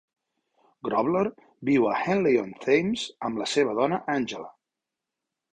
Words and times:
Grobler 0.87 1.23
viu 1.69 1.85
a 1.91 1.99
Henley-on-Thames 1.99 3.07
amb 3.29 3.43
la 3.43 3.51
seva 3.55 3.79
dona 3.83 4.01
Angela. 4.19 4.53